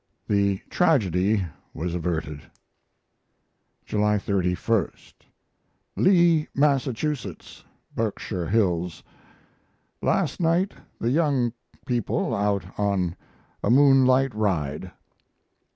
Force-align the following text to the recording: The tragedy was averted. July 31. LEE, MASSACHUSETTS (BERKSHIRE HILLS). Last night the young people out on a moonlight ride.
The 0.27 0.61
tragedy 0.71 1.45
was 1.75 1.93
averted. 1.93 2.41
July 3.85 4.17
31. 4.17 4.87
LEE, 5.95 6.47
MASSACHUSETTS 6.55 7.63
(BERKSHIRE 7.95 8.47
HILLS). 8.49 9.03
Last 10.01 10.39
night 10.39 10.71
the 10.99 11.11
young 11.11 11.53
people 11.85 12.33
out 12.33 12.65
on 12.79 13.15
a 13.63 13.69
moonlight 13.69 14.33
ride. 14.33 14.89